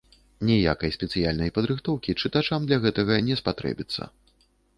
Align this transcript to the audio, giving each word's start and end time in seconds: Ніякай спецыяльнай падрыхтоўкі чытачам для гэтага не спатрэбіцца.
Ніякай 0.49 0.93
спецыяльнай 0.95 1.53
падрыхтоўкі 1.57 2.15
чытачам 2.25 2.59
для 2.73 2.81
гэтага 2.87 3.21
не 3.29 3.35
спатрэбіцца. 3.45 4.01